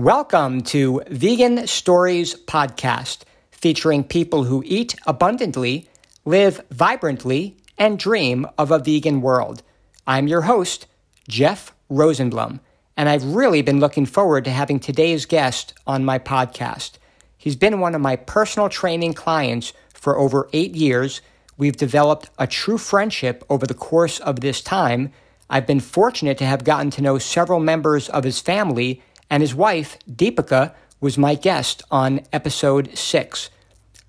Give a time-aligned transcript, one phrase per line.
[0.00, 5.90] Welcome to Vegan Stories Podcast, featuring people who eat abundantly,
[6.24, 9.62] live vibrantly, and dream of a vegan world.
[10.06, 10.86] I'm your host,
[11.28, 12.60] Jeff Rosenblum,
[12.96, 16.92] and I've really been looking forward to having today's guest on my podcast.
[17.36, 21.20] He's been one of my personal training clients for over eight years.
[21.58, 25.12] We've developed a true friendship over the course of this time.
[25.50, 29.54] I've been fortunate to have gotten to know several members of his family and his
[29.54, 33.48] wife, Deepika, was my guest on episode 6.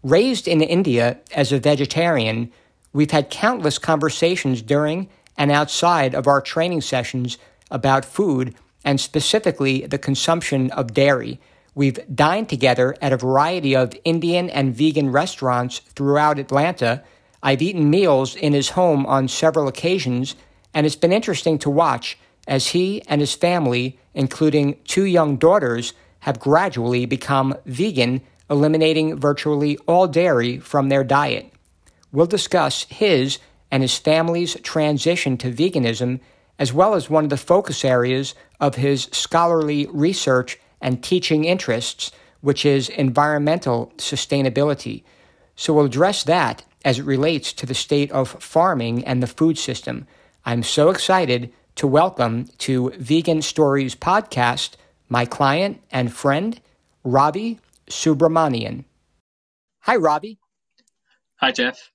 [0.03, 2.51] Raised in India as a vegetarian,
[2.91, 5.07] we've had countless conversations during
[5.37, 7.37] and outside of our training sessions
[7.69, 11.39] about food and specifically the consumption of dairy.
[11.75, 17.03] We've dined together at a variety of Indian and vegan restaurants throughout Atlanta.
[17.41, 20.35] I've eaten meals in his home on several occasions,
[20.73, 25.93] and it's been interesting to watch as he and his family, including two young daughters,
[26.19, 31.51] have gradually become vegan, eliminating virtually all dairy from their diet.
[32.11, 33.39] We'll discuss his
[33.71, 36.19] and his family's transition to veganism,
[36.59, 42.11] as well as one of the focus areas of his scholarly research and teaching interests,
[42.41, 45.03] which is environmental sustainability.
[45.55, 49.57] So we'll address that as it relates to the state of farming and the food
[49.57, 50.07] system.
[50.45, 54.75] I'm so excited to welcome to Vegan Stories podcast
[55.09, 56.61] my client and friend,
[57.03, 58.83] Ravi Subramanian.
[59.79, 60.37] Hi, Ravi.
[61.37, 61.91] Hi, Jeff.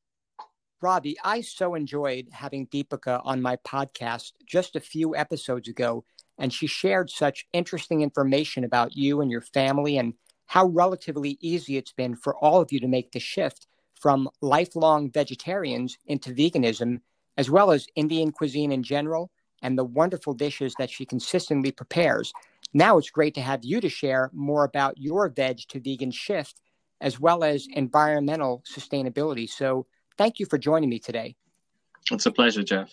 [0.83, 6.05] Ravi, I so enjoyed having Deepika on my podcast just a few episodes ago,
[6.37, 10.15] and she shared such interesting information about you and your family and
[10.47, 15.13] how relatively easy it's been for all of you to make the shift from lifelong
[15.13, 17.03] vegetarians into veganism,
[17.37, 19.31] as well as Indian cuisine in general
[19.63, 22.33] and the wonderful dishes that she consistently prepares.
[22.75, 26.61] Now it's great to have you to share more about your veg to vegan shift
[27.01, 29.49] as well as environmental sustainability.
[29.49, 31.37] So thank you for joining me today.
[32.11, 32.91] It's a pleasure, Jeff.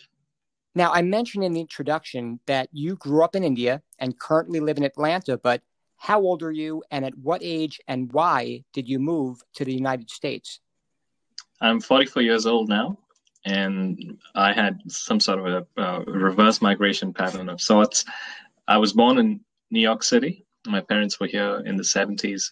[0.76, 4.78] Now, I mentioned in the introduction that you grew up in India and currently live
[4.78, 5.62] in Atlanta, but
[5.98, 9.74] how old are you and at what age and why did you move to the
[9.74, 10.60] United States?
[11.62, 12.98] I'm 44 years old now
[13.46, 18.06] and I had some sort of a, a reverse migration pattern of sorts.
[18.68, 20.46] I was born in New York City.
[20.68, 22.52] My parents were here in the 70s,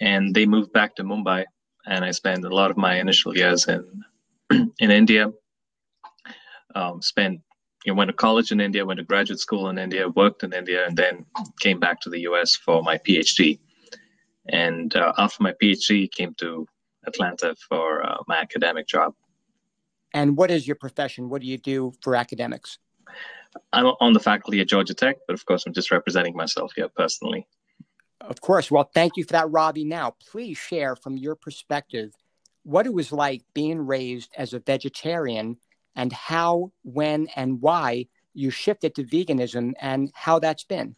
[0.00, 1.44] and they moved back to Mumbai.
[1.86, 4.04] And I spent a lot of my initial years in
[4.78, 5.32] in India.
[6.74, 7.40] Um, spent
[7.84, 10.52] you know, went to college in India, went to graduate school in India, worked in
[10.52, 11.24] India, and then
[11.60, 12.54] came back to the U.S.
[12.54, 13.58] for my PhD.
[14.50, 16.66] And uh, after my PhD, came to
[17.06, 19.14] Atlanta for uh, my academic job.
[20.14, 21.28] And what is your profession?
[21.28, 22.78] What do you do for academics?
[23.72, 26.88] I'm on the faculty at Georgia Tech, but of course, I'm just representing myself here
[26.88, 27.46] personally.
[28.20, 28.70] Of course.
[28.70, 29.84] Well, thank you for that, Ravi.
[29.84, 32.12] Now, please share from your perspective
[32.64, 35.56] what it was like being raised as a vegetarian
[35.94, 40.94] and how, when, and why you shifted to veganism and how that's been.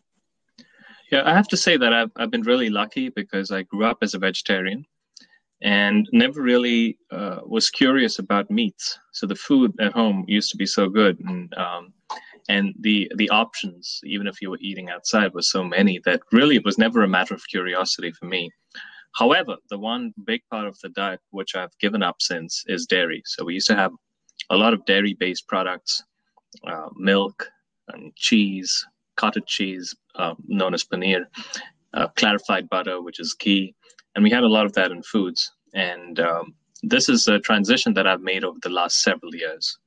[1.10, 3.98] Yeah, I have to say that I've, I've been really lucky because I grew up
[4.02, 4.86] as a vegetarian
[5.62, 8.98] and never really uh, was curious about meats.
[9.12, 11.92] So the food at home used to be so good, and um,
[12.48, 16.56] and the the options, even if you were eating outside, was so many that really
[16.56, 18.50] it was never a matter of curiosity for me.
[19.12, 23.22] However, the one big part of the diet which I've given up since is dairy.
[23.26, 23.92] So we used to have
[24.50, 26.02] a lot of dairy-based products,
[26.66, 27.48] uh, milk
[27.88, 31.24] and cheese, cottage cheese, uh, known as paneer,
[31.94, 33.74] uh, clarified butter, which is ghee,
[34.14, 35.52] and we had a lot of that in foods.
[35.74, 39.78] And um, this is a transition that I've made over the last several years.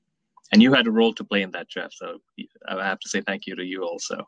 [0.51, 1.91] And you had a role to play in that, Jeff.
[1.93, 2.19] So
[2.67, 4.27] I have to say thank you to you also.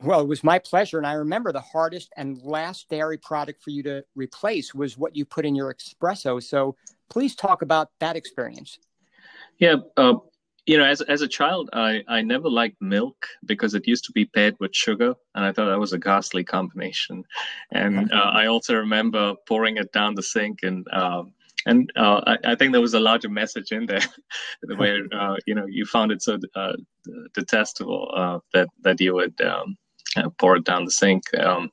[0.00, 0.98] Well, it was my pleasure.
[0.98, 5.16] And I remember the hardest and last dairy product for you to replace was what
[5.16, 6.42] you put in your espresso.
[6.42, 6.76] So
[7.08, 8.78] please talk about that experience.
[9.58, 9.76] Yeah.
[9.96, 10.14] Uh,
[10.68, 14.12] you know, as as a child, I I never liked milk because it used to
[14.12, 17.24] be paired with sugar, and I thought that was a ghastly combination.
[17.72, 21.32] And uh, I also remember pouring it down the sink, and um,
[21.64, 24.06] and uh, I, I, think there was a larger message in there,
[24.76, 26.76] where uh, you know you found it so uh,
[27.32, 29.78] detestable uh, that that you would um,
[30.36, 31.22] pour it down the sink.
[31.38, 31.72] Um,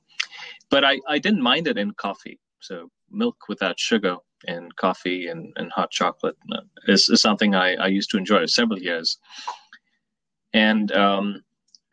[0.70, 2.40] but I I didn't mind it in coffee.
[2.62, 4.16] So milk without sugar
[4.48, 8.46] and coffee and, and hot chocolate uh, is, is something I, I used to enjoy
[8.46, 9.18] several years.
[10.54, 11.44] And um,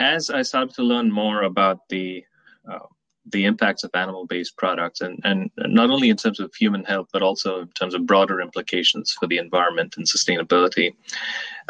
[0.00, 2.24] as I started to learn more about the
[2.70, 2.86] uh,
[3.26, 7.22] the impacts of animal-based products, and, and not only in terms of human health, but
[7.22, 10.92] also in terms of broader implications for the environment and sustainability,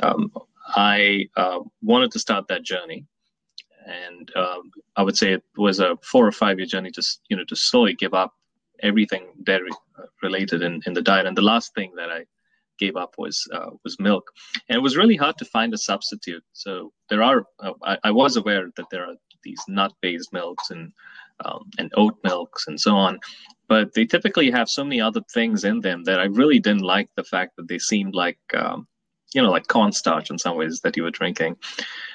[0.03, 0.33] um,
[0.69, 3.05] I uh, wanted to start that journey.
[3.87, 7.37] and um, I would say it was a four or five year journey to you
[7.37, 8.33] know to slowly give up
[8.83, 11.27] everything dairy uh, related in, in the diet.
[11.27, 12.25] And the last thing that I
[12.79, 14.25] gave up was uh, was milk,
[14.69, 16.45] and it was really hard to find a substitute.
[16.53, 19.15] So there are uh, I, I, was aware that there are
[19.45, 20.93] these nut based milks and
[21.45, 23.19] um, and oat milks and so on,
[23.69, 27.09] but they typically have so many other things in them that I really didn't like
[27.17, 28.87] the fact that they seemed like um,
[29.35, 31.57] you know like cornstarch in some ways that you were drinking.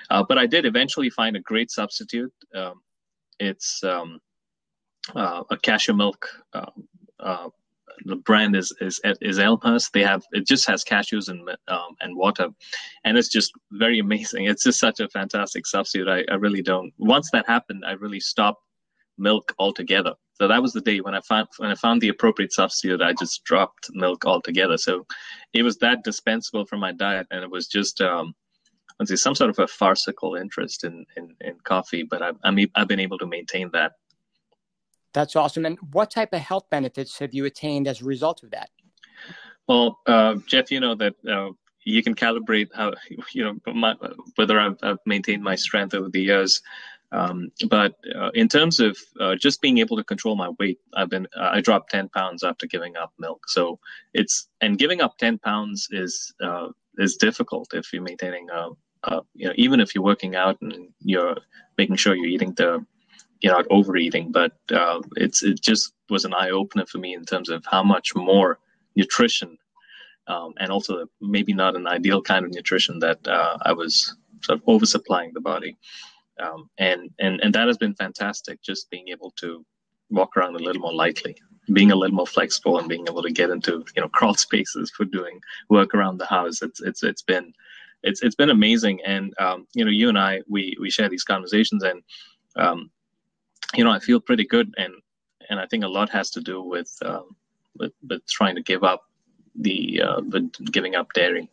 [0.10, 2.34] Uh, but I did eventually find a great substitute.
[2.54, 2.81] Um,
[3.40, 4.20] it's um,
[5.15, 6.27] uh, a cashew milk.
[6.54, 6.71] Uh,
[7.19, 7.50] uh,
[8.06, 9.92] the brand is is is Elmhurst.
[9.94, 12.50] They have it just has cashews and um, and water,
[13.04, 14.45] and it's just very amazing.
[14.45, 16.07] It's just such a fantastic substitute.
[16.07, 16.94] I, I really don't.
[16.98, 18.62] Once that happened, I really stopped
[19.18, 20.13] milk altogether.
[20.33, 23.01] So that was the day when I found when I found the appropriate substitute.
[23.01, 24.77] I just dropped milk altogether.
[24.77, 25.06] So
[25.53, 28.36] it was that dispensable from my diet, and it was just um,
[29.00, 32.03] let's say some sort of a farcical interest in in, in coffee.
[32.03, 33.94] But I've I I've been able to maintain that.
[35.18, 35.66] That's awesome.
[35.66, 38.69] And what type of health benefits have you attained as a result of that?
[39.68, 41.54] Well, uh, Jeff, you know that uh,
[41.84, 42.94] you can calibrate how
[43.34, 43.96] you know my,
[44.36, 46.62] whether I've, I've, maintained my strength over the years.
[47.12, 51.10] Um, but uh, in terms of uh, just being able to control my weight, I've
[51.10, 53.50] been uh, I dropped ten pounds after giving up milk.
[53.50, 53.80] So
[54.13, 56.68] it's and giving up ten pounds is uh,
[57.00, 58.70] is difficult if you're maintaining a,
[59.06, 61.38] a, you know even if you're working out and you're
[61.75, 62.86] making sure you're eating the
[63.42, 64.31] you're not overeating.
[64.31, 67.84] But uh, it's it just was an eye opener for me in terms of how
[67.84, 68.60] much more
[68.95, 69.57] nutrition
[70.28, 74.60] um, and also maybe not an ideal kind of nutrition that uh, I was sort
[74.60, 75.78] of oversupplying the body
[76.39, 78.62] um, and and and that has been fantastic.
[78.62, 79.66] Just being able to
[80.10, 81.36] walk around a little more lightly,
[81.74, 84.92] being a little more flexible, and being able to get into you know crawl spaces
[84.92, 85.39] for doing
[85.69, 86.62] work around the house.
[86.62, 87.54] It's it's it's been
[88.04, 89.00] it's it's been amazing.
[89.06, 92.04] And um, you know, you and I we we share these conversations, and
[92.56, 92.92] um,
[93.75, 94.94] you know, I feel pretty good, and
[95.50, 97.36] and I think a lot has to do with um,
[97.78, 99.04] with, with trying to give up
[99.56, 101.50] the uh, with giving up dairy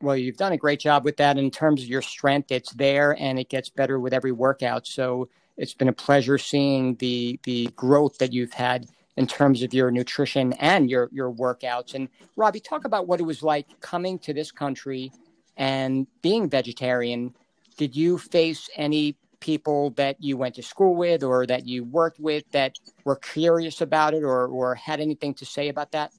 [0.00, 2.52] well, you've done a great job with that in terms of your strength.
[2.52, 4.86] It's there and it gets better with every workout.
[4.86, 8.86] So it's been a pleasure seeing the the growth that you've had
[9.16, 11.94] in terms of your nutrition and your your workouts.
[11.94, 15.10] And Ravi, talk about what it was like coming to this country
[15.56, 17.34] and being vegetarian.
[17.76, 22.20] Did you face any people that you went to school with or that you worked
[22.20, 26.12] with that were curious about it or, or had anything to say about that?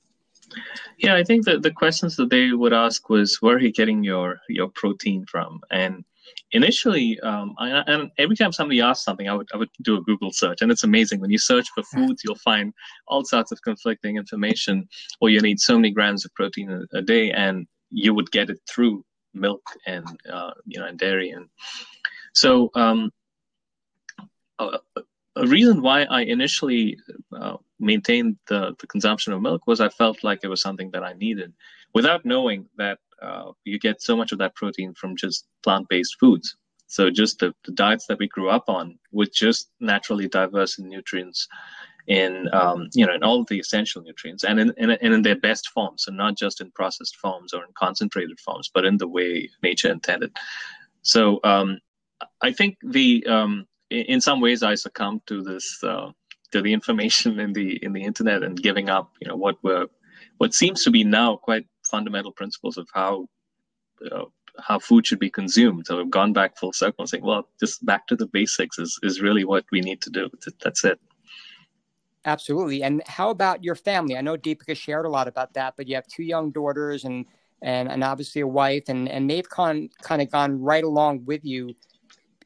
[0.98, 4.04] Yeah, I think that the questions that they would ask was, where are you getting
[4.04, 5.62] your your protein from?
[5.72, 6.04] And
[6.52, 10.02] initially, um, I, and every time somebody asked something, I would I would do a
[10.02, 12.74] Google search, and it's amazing when you search for foods, you'll find
[13.08, 14.88] all sorts of conflicting information.
[15.22, 18.50] Or you need so many grams of protein a, a day, and you would get
[18.50, 21.48] it through milk and uh, you know and dairy, and
[22.34, 23.12] so um,
[24.60, 24.80] a,
[25.36, 26.98] a reason why I initially
[27.36, 31.04] uh, maintained the, the consumption of milk was I felt like it was something that
[31.04, 31.54] I needed
[31.94, 36.18] without knowing that uh, you get so much of that protein from just plant based
[36.20, 36.56] foods.
[36.88, 40.90] So, just the, the, diets that we grew up on, with just naturally diverse in
[40.90, 41.48] nutrients,
[42.08, 45.70] in um, you know, in all the essential nutrients, and in, in, in their best
[45.70, 49.48] forms, and not just in processed forms or in concentrated forms, but in the way
[49.62, 50.36] nature intended.
[51.04, 51.80] So, um,
[52.42, 56.12] I think the um, in some ways I succumbed to this uh,
[56.52, 59.88] to the information in the in the internet and giving up you know what were
[60.38, 63.28] what seems to be now quite fundamental principles of how
[64.12, 64.26] uh,
[64.58, 65.88] how food should be consumed.
[65.88, 69.00] So we've gone back full circle and saying, well, just back to the basics is
[69.04, 70.30] is really what we need to do.
[70.64, 71.00] That's it.
[72.26, 72.84] Absolutely.
[72.84, 74.18] And how about your family?
[74.18, 77.26] I know Deepika shared a lot about that, but you have two young daughters and
[77.62, 81.44] and, and obviously a wife, and, and they've con, kind of gone right along with
[81.44, 81.76] you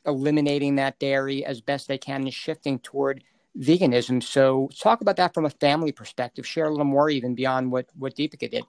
[0.05, 3.23] eliminating that dairy as best they can and shifting toward
[3.57, 4.21] veganism.
[4.21, 6.45] So talk about that from a family perspective.
[6.45, 8.63] Share a little more even beyond what what Deepika did.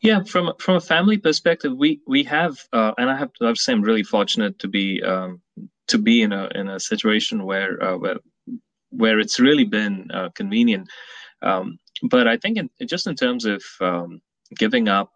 [0.00, 3.72] Yeah, from from a family perspective, we we have, uh, and I have to say,
[3.72, 5.40] I'm really fortunate to be um,
[5.88, 8.16] to be in a in a situation where uh, where
[8.90, 10.88] where it's really been uh, convenient.
[11.42, 11.78] Um,
[12.10, 14.22] but I think in, just in terms of um,
[14.56, 15.12] giving up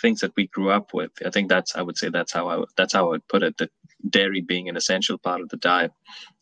[0.00, 2.64] things that we grew up with, I think that's I would say that's how I
[2.76, 3.56] that's how I would put it.
[3.58, 3.70] That
[4.08, 5.92] dairy being an essential part of the diet.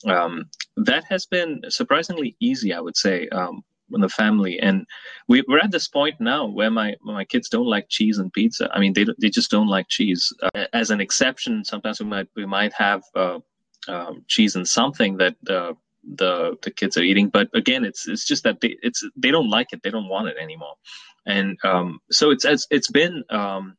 [0.06, 4.58] Um, that has been surprisingly easy, I would say, um, in the family.
[4.60, 4.86] And
[5.28, 8.70] we, are at this point now where my my kids don't like cheese and pizza.
[8.72, 10.32] I mean, they they just don't like cheese.
[10.42, 13.38] Uh, as an exception, sometimes we might we might have uh,
[13.88, 15.36] um, cheese and something that.
[16.02, 19.50] The the kids are eating but again it's it's just that they it's they don't
[19.50, 20.74] like it they don't want it anymore
[21.26, 23.76] and um, so it's it's, it's been um,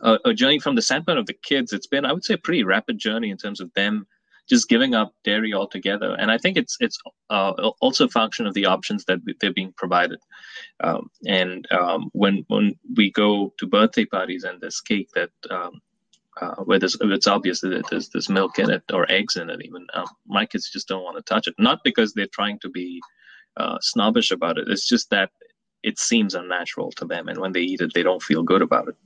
[0.00, 1.72] a, a journey from the standpoint of the kids.
[1.72, 4.06] It's been, I would say, a pretty rapid journey in terms of them
[4.48, 6.14] just giving up dairy altogether.
[6.18, 6.98] And I think it's it's
[7.30, 7.50] uh,
[7.80, 10.18] also a function of the options that they're being provided.
[10.82, 15.80] Um, and um, when when we go to birthday parties and there's cake that um,
[16.42, 19.60] uh, where there's, it's obvious that there's, there's milk in it or eggs in it
[19.64, 19.86] even.
[19.94, 21.54] Um, my kids just don't want to touch it.
[21.58, 23.00] Not because they're trying to be
[23.56, 24.68] uh, snobbish about it.
[24.68, 25.30] It's just that
[25.82, 28.88] it seems unnatural to them and when they eat it they don't feel good about
[28.88, 28.96] it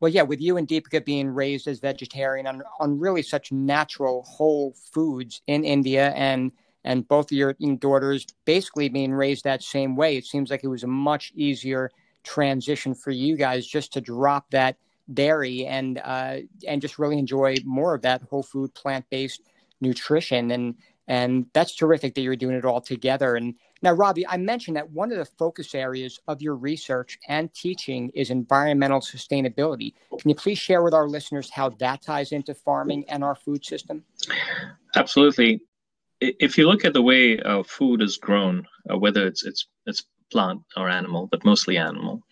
[0.00, 4.22] Well, yeah, with you and Deepika being raised as vegetarian on, on really such natural
[4.22, 6.52] whole foods in India and
[6.84, 10.68] and both of your daughters basically being raised that same way, it seems like it
[10.68, 11.90] was a much easier
[12.22, 14.76] transition for you guys just to drop that
[15.12, 16.36] dairy and uh,
[16.66, 19.42] and just really enjoy more of that whole food plant based
[19.80, 20.52] nutrition.
[20.52, 20.76] And
[21.08, 24.90] and that's terrific that you're doing it all together and now, Ravi, I mentioned that
[24.90, 29.94] one of the focus areas of your research and teaching is environmental sustainability.
[30.18, 33.64] Can you please share with our listeners how that ties into farming and our food
[33.64, 34.02] system?
[34.94, 35.60] Absolutely.
[36.20, 40.04] If you look at the way uh, food is grown, uh, whether it's it's it's
[40.32, 42.22] plant or animal, but mostly animal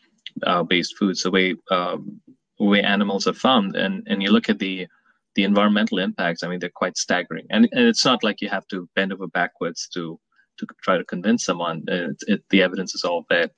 [0.45, 2.21] uh, based foods, the way um,
[2.59, 4.87] way animals are farmed, and and you look at the
[5.35, 7.47] the environmental impacts, I mean, they're quite staggering.
[7.51, 10.19] And, and it's not like you have to bend over backwards to
[10.57, 11.83] to try to convince someone.
[11.89, 13.51] It, it, the evidence is all there,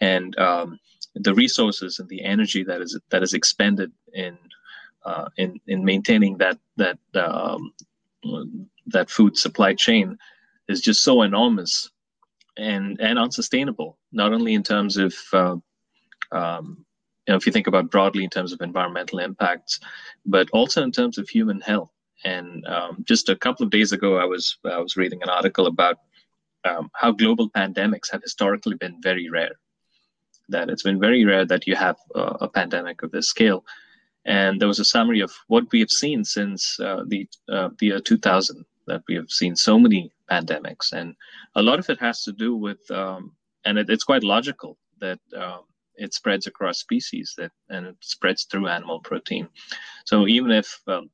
[0.00, 0.78] and um,
[1.14, 4.38] the resources and the energy that is that is expended in
[5.04, 7.72] uh, in in maintaining that that um,
[8.86, 10.16] that food supply chain
[10.68, 11.90] is just so enormous
[12.56, 13.98] and and unsustainable.
[14.12, 15.56] Not only in terms of uh,
[16.32, 16.84] um,
[17.26, 19.80] you know, if you think about broadly in terms of environmental impacts,
[20.26, 21.90] but also in terms of human health.
[22.24, 25.66] And um, just a couple of days ago, I was I was reading an article
[25.66, 25.98] about
[26.64, 29.56] um, how global pandemics have historically been very rare.
[30.48, 33.64] That it's been very rare that you have a pandemic of this scale.
[34.26, 37.86] And there was a summary of what we have seen since uh, the uh, the
[37.86, 38.64] year 2000.
[38.86, 41.14] That we have seen so many pandemics, and
[41.54, 43.32] a lot of it has to do with, um,
[43.64, 45.60] and it, it's quite logical that um,
[45.96, 49.48] it spreads across species that and it spreads through animal protein.
[50.04, 51.10] So even if um,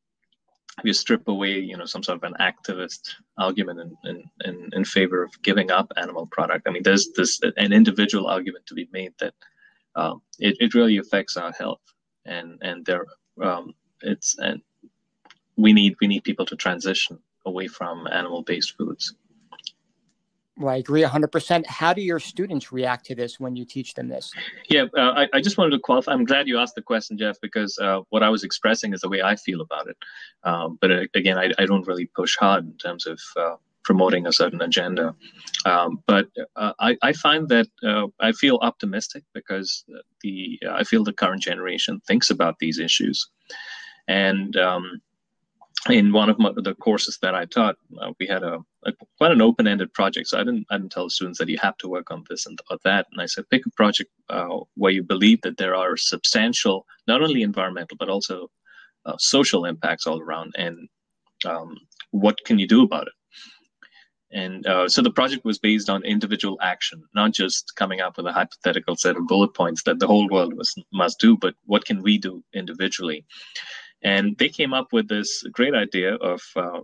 [0.85, 4.85] you strip away, you know, some sort of an activist argument in, in, in, in,
[4.85, 8.89] favor of giving up animal product, I mean, there's this an individual argument to be
[8.93, 9.35] made that
[9.95, 11.81] um, it, it really affects our health,
[12.27, 13.07] and and there
[13.43, 14.61] um, it's and
[15.57, 19.15] we need we need people to transition away from animal based foods.
[20.59, 21.67] Well, I agree 100%.
[21.67, 24.33] How do your students react to this when you teach them this?
[24.71, 26.13] Yeah, uh, I, I, just wanted to qualify.
[26.13, 29.09] I'm glad you asked the question, Jeff, because uh, what I was expressing is the
[29.09, 29.99] way I feel about it.
[30.45, 34.27] Um, but uh, again, I, I, don't really push hard in terms of uh, promoting
[34.27, 35.15] a certain agenda.
[35.67, 39.85] Um, but uh, I, I, find that uh, I feel optimistic because
[40.23, 43.29] the I feel the current generation thinks about these issues.
[44.09, 45.03] And um,
[45.91, 49.33] in one of my, the courses that I taught, uh, we had a, a, quite
[49.33, 50.29] an open-ended project.
[50.29, 52.47] So I didn't I didn't tell the students that you have to work on this
[52.47, 53.07] and or that.
[53.13, 57.23] And I said pick a project uh, where you believe that there are substantial, not
[57.23, 58.51] only environmental but also
[59.05, 60.89] uh, social impacts all around, and
[61.45, 61.77] um,
[62.11, 63.13] what can you do about it?
[64.33, 68.27] And uh, so the project was based on individual action, not just coming up with
[68.27, 71.85] a hypothetical set of bullet points that the whole world was, must do, but what
[71.85, 73.25] can we do individually?
[74.03, 76.81] And they came up with this great idea of uh,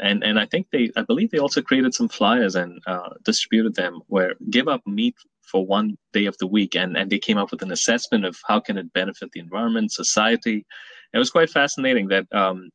[0.00, 3.74] and and I think they I believe they also created some flyers and uh, distributed
[3.74, 6.74] them where give up meat for one day of the week.
[6.76, 9.92] And and they came up with an assessment of how can it benefit the environment
[9.92, 10.64] society.
[11.12, 12.70] It was quite fascinating that um,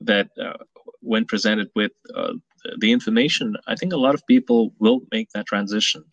[0.00, 0.58] that uh,
[1.00, 2.34] when presented with uh,
[2.78, 6.04] the information I think a lot of people will make that transition.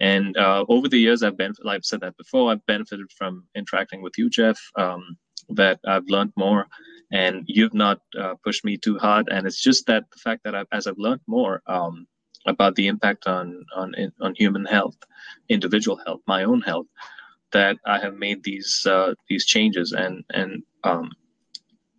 [0.00, 3.46] And uh, over the years I've been like I've said that before I've benefited from
[3.54, 4.58] interacting with you Jeff.
[4.76, 5.16] Um,
[5.50, 6.66] that I've learned more
[7.12, 9.28] and you've not uh, pushed me too hard.
[9.30, 12.06] And it's just that the fact that I've, as I've learned more um,
[12.46, 14.96] about the impact on, on, on human health,
[15.48, 16.86] individual health, my own health,
[17.52, 21.12] that I have made these, uh, these changes and, and, um,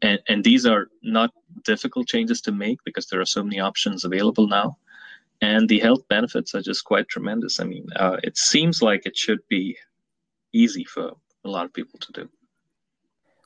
[0.02, 1.32] and, and these are not
[1.64, 4.78] difficult changes to make because there are so many options available now
[5.42, 7.60] and the health benefits are just quite tremendous.
[7.60, 9.78] I mean, uh, it seems like it should be
[10.54, 11.12] easy for
[11.44, 12.30] a lot of people to do.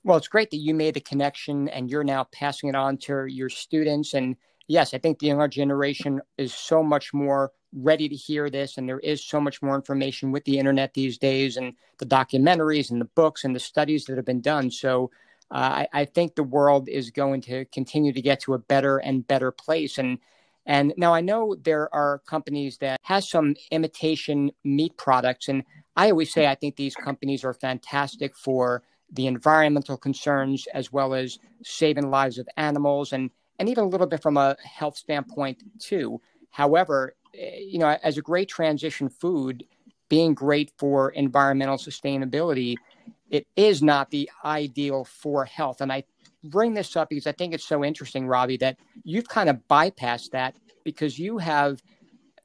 [0.03, 3.25] Well, it's great that you made the connection and you're now passing it on to
[3.25, 4.13] your students.
[4.13, 4.35] And
[4.67, 8.77] yes, I think the younger generation is so much more ready to hear this.
[8.77, 12.91] And there is so much more information with the internet these days and the documentaries
[12.91, 14.71] and the books and the studies that have been done.
[14.71, 15.11] So
[15.51, 18.99] uh, I, I, think the world is going to continue to get to a better
[18.99, 19.97] and better place.
[19.97, 20.19] And
[20.65, 25.63] and now I know there are companies that has some imitation meat products, and
[25.95, 31.13] I always say I think these companies are fantastic for the environmental concerns as well
[31.13, 35.61] as saving lives of animals and and even a little bit from a health standpoint
[35.79, 36.21] too.
[36.49, 39.65] However, eh, you know, as a great transition food,
[40.07, 42.75] being great for environmental sustainability,
[43.29, 45.81] it is not the ideal for health.
[45.81, 46.03] And I
[46.43, 50.31] bring this up because I think it's so interesting, Ravi that you've kind of bypassed
[50.31, 51.83] that because you have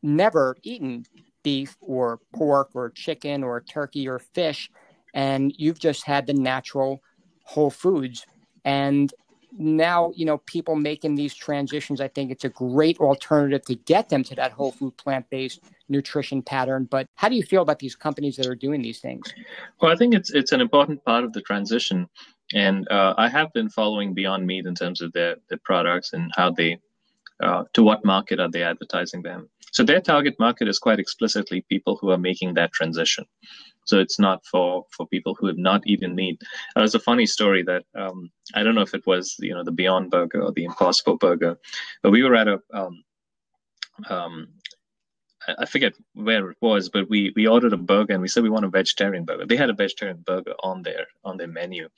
[0.02, 1.06] never eaten
[1.42, 4.70] beef or pork or chicken or turkey or fish,
[5.14, 7.02] and you've just had the natural
[7.44, 8.26] whole foods.
[8.64, 9.12] And
[9.56, 14.08] now, you know, people making these transitions, I think it's a great alternative to get
[14.08, 16.88] them to that whole food plant based nutrition pattern.
[16.90, 19.32] But how do you feel about these companies that are doing these things?
[19.80, 22.08] Well, I think it's it's an important part of the transition,
[22.52, 26.32] and uh, I have been following Beyond Meat in terms of their their products and
[26.34, 26.78] how they
[27.40, 29.48] uh, to what market are they advertising them.
[29.72, 33.24] So their target market is quite explicitly people who are making that transition.
[33.84, 36.40] So it's not for for people who have not eaten meat.
[36.74, 39.64] Uh, there's a funny story that um, I don't know if it was you know
[39.64, 41.58] the Beyond Burger or the Impossible Burger,
[42.02, 43.04] but we were at a um,
[44.08, 44.48] um,
[45.58, 48.50] I forget where it was, but we we ordered a burger and we said we
[48.50, 49.46] want a vegetarian burger.
[49.46, 51.88] They had a vegetarian burger on their on their menu,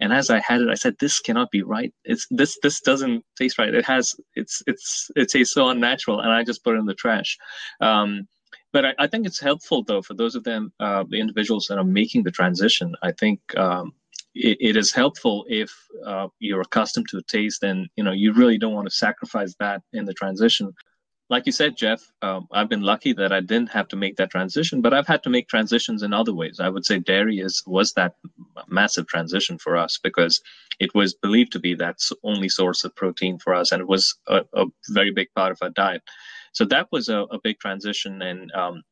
[0.00, 1.92] and as I had it, I said, "This cannot be right.
[2.04, 3.74] It's this this doesn't taste right.
[3.74, 6.94] It has it's it's it tastes so unnatural." And I just put it in the
[6.94, 7.38] trash.
[7.80, 8.26] Um,
[8.72, 11.78] but I, I, think it's helpful though for those of them uh, the individuals that
[11.78, 12.94] are making the transition.
[13.02, 13.92] I think um,
[14.34, 15.72] it, it is helpful if
[16.06, 19.54] uh, you're accustomed to a taste and you know you really don't want to sacrifice
[19.60, 20.74] that in the transition
[21.30, 24.30] like you said, Jeff, um, I've been lucky that I didn't have to make that
[24.30, 26.58] transition, but I've had to make transitions in other ways.
[26.58, 28.16] I would say dairy is was that
[28.66, 30.42] massive transition for us because
[30.80, 34.18] it was believed to be that only source of protein for us, and it was
[34.26, 36.02] a, a very big part of our diet.
[36.52, 38.82] So that was a, a big transition, and um,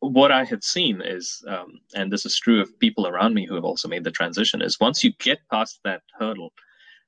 [0.00, 3.54] what I had seen is, um, and this is true of people around me who
[3.54, 6.52] have also made the transition, is once you get past that hurdle,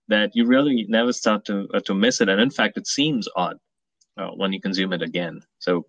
[0.09, 3.29] that you really never start to uh, to miss it, and in fact, it seems
[3.37, 3.57] odd
[4.17, 5.41] uh, when you consume it again.
[5.59, 5.87] So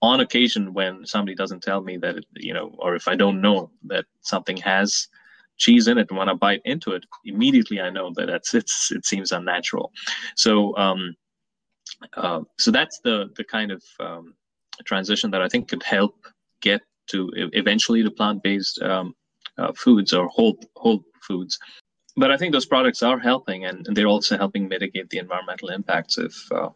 [0.00, 3.40] on occasion when somebody doesn't tell me that it, you know or if i don't
[3.40, 5.08] know that something has
[5.56, 8.92] cheese in it and when i bite into it immediately i know that it's, it's
[8.92, 9.90] it seems unnatural.
[10.36, 11.14] So um
[12.16, 14.34] uh, so that's the the kind of um,
[14.84, 16.14] transition that i think could help
[16.60, 19.14] get to eventually to plant-based um,
[19.58, 21.58] uh, foods or whole whole foods
[22.16, 25.68] but i think those products are helping and, and they're also helping mitigate the environmental
[25.68, 26.68] impacts of uh,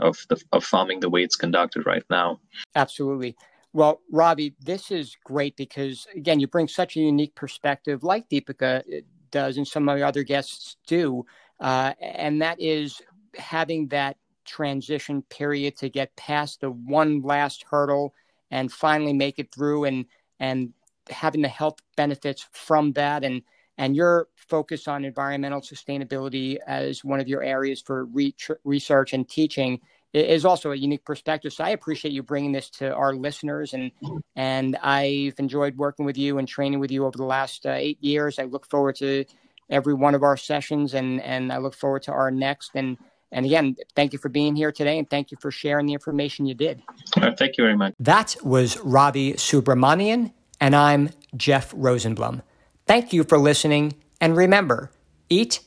[0.00, 2.40] of the of farming the way it's conducted right now.
[2.74, 3.36] Absolutely.
[3.72, 8.80] Well, Ravi, this is great because again, you bring such a unique perspective, like Deepika
[8.80, 11.24] uh, does, and some of the other guests do,
[11.60, 13.00] uh, and that is
[13.36, 14.16] having that
[14.50, 18.12] transition period to get past the one last hurdle
[18.50, 20.06] and finally make it through, and
[20.40, 20.72] and
[21.08, 23.42] having the health benefits from that, and
[23.78, 28.34] and your focus on environmental sustainability as one of your areas for re-
[28.64, 29.80] research and teaching
[30.12, 31.52] is also a unique perspective.
[31.52, 33.92] So I appreciate you bringing this to our listeners, and
[34.36, 38.02] and I've enjoyed working with you and training with you over the last uh, eight
[38.02, 38.38] years.
[38.38, 39.24] I look forward to
[39.70, 42.72] every one of our sessions, and and I look forward to our next.
[42.74, 42.98] And
[43.32, 46.46] and again, thank you for being here today, and thank you for sharing the information
[46.46, 46.82] you did.
[47.16, 47.94] Uh, thank you very much.
[48.00, 52.42] That was Ravi Subramanian, and I'm Jeff Rosenblum.
[52.86, 54.90] Thank you for listening, and remember
[55.28, 55.60] eat,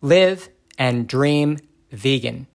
[0.00, 1.58] live, and dream
[1.90, 2.48] vegan.